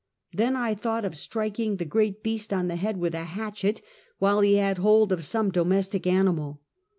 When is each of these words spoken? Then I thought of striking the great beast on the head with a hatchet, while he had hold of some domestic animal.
Then 0.33 0.55
I 0.55 0.73
thought 0.73 1.05
of 1.05 1.15
striking 1.15 1.75
the 1.75 1.85
great 1.85 2.23
beast 2.23 2.51
on 2.51 2.69
the 2.69 2.75
head 2.75 2.97
with 2.97 3.13
a 3.13 3.23
hatchet, 3.23 3.83
while 4.17 4.41
he 4.41 4.55
had 4.55 4.79
hold 4.79 5.11
of 5.11 5.23
some 5.23 5.51
domestic 5.51 6.07
animal. 6.07 6.59